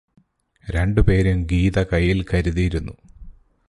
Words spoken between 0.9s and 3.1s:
പേരും ഗീത കയ്യില് കരുതിയിരുന്നു.